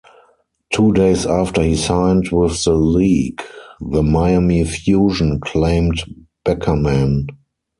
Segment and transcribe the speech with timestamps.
[0.73, 3.39] Two days after he signed with the league,
[3.79, 6.01] the Miami Fusion claimed
[6.43, 7.27] Beckerman.